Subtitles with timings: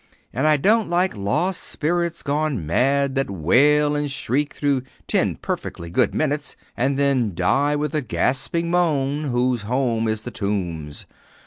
[0.33, 5.91] And I don't like lost spirits gone mad that wail and shriek through ten perfectly
[5.91, 11.05] good minutes, and then die with a gasping moan whose home is the tombs.